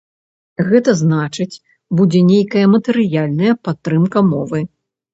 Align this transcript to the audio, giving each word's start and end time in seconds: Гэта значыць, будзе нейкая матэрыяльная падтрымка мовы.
Гэта 0.69 0.95
значыць, 1.01 1.59
будзе 2.01 2.19
нейкая 2.33 2.65
матэрыяльная 2.75 3.57
падтрымка 3.71 4.29
мовы. 4.35 4.69